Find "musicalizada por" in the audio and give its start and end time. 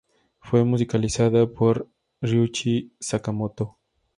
0.63-1.87